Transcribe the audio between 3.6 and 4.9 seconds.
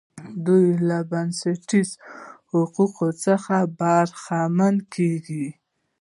برخمن